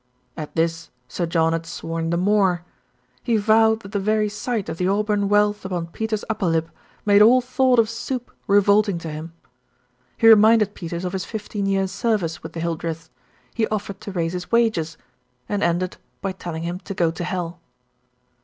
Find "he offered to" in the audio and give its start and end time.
13.53-14.11